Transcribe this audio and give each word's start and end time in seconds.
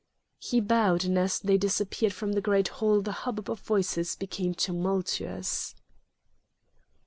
He 0.39 0.61
bowed 0.61 1.03
and 1.05 1.15
as 1.19 1.37
they 1.39 1.57
disappeared 1.59 2.11
from 2.11 2.31
the 2.31 2.41
great 2.41 2.69
hall 2.69 3.01
the 3.03 3.11
hubbub 3.11 3.51
of 3.51 3.59
voices 3.59 4.15
became 4.15 4.55
tumultuous. 4.55 5.75